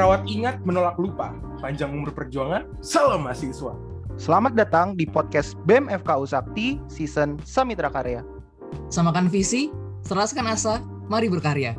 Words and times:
Merawat 0.00 0.24
ingat, 0.32 0.56
menolak 0.64 0.96
lupa. 0.96 1.36
Panjang 1.60 1.92
umur 1.92 2.08
perjuangan, 2.16 2.64
salam 2.80 3.20
mahasiswa. 3.20 3.76
Selamat 4.16 4.56
datang 4.56 4.96
di 4.96 5.04
podcast 5.04 5.52
BMFK 5.68 6.24
Usakti 6.24 6.80
Season 6.88 7.36
Samitra 7.44 7.92
Karya. 7.92 8.24
Samakan 8.88 9.28
visi, 9.28 9.68
seraskan 10.00 10.56
asa, 10.56 10.80
mari 11.04 11.28
berkarya. 11.28 11.76